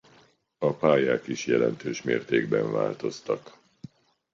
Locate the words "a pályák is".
0.57-1.45